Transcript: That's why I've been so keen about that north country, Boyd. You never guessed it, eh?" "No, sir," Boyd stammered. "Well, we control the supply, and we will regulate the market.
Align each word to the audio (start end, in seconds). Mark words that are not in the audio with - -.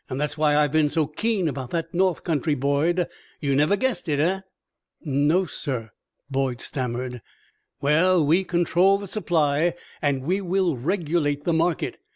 That's 0.09 0.35
why 0.35 0.55
I've 0.57 0.71
been 0.71 0.89
so 0.89 1.05
keen 1.05 1.47
about 1.47 1.69
that 1.69 1.93
north 1.93 2.23
country, 2.23 2.55
Boyd. 2.55 3.07
You 3.39 3.55
never 3.55 3.75
guessed 3.77 4.09
it, 4.09 4.19
eh?" 4.19 4.39
"No, 5.05 5.45
sir," 5.45 5.91
Boyd 6.27 6.59
stammered. 6.59 7.21
"Well, 7.81 8.25
we 8.25 8.43
control 8.43 8.97
the 8.97 9.05
supply, 9.05 9.75
and 10.01 10.23
we 10.23 10.41
will 10.41 10.75
regulate 10.75 11.43
the 11.43 11.53
market. 11.53 11.99